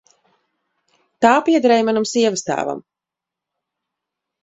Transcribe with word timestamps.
Tā 1.27 1.35
piederēja 1.51 1.87
manam 1.91 2.09
sievastēvam. 2.15 2.85